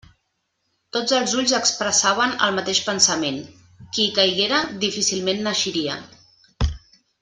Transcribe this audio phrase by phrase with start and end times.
[0.95, 3.39] Tots els ulls expressaven el mateix pensament:
[3.93, 6.03] qui hi caiguera, difícilment n'eixiria.